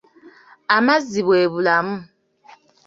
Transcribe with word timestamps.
Amazzi 0.75 1.19
bw'ebulamu. 1.25 1.97